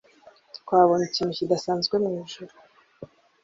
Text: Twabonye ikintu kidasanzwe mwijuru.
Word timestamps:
Twabonye 0.57 1.05
ikintu 1.07 1.33
kidasanzwe 1.39 1.95
mwijuru. 2.03 2.53